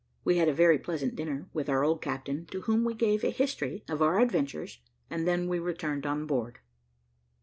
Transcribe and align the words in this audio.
We 0.23 0.37
had 0.37 0.49
a 0.49 0.53
very 0.55 0.79
pleasant 0.79 1.15
dinner 1.15 1.47
with 1.53 1.69
our 1.69 1.83
old 1.83 2.01
captain, 2.01 2.47
to 2.47 2.61
whom 2.61 2.83
we 2.83 2.95
gave 2.95 3.23
a 3.23 3.29
history 3.29 3.83
of 3.87 4.01
our 4.01 4.19
adventures, 4.19 4.79
and 5.11 5.27
then 5.27 5.47
we 5.47 5.59
returned 5.59 6.07
on 6.07 6.25
board. 6.25 6.57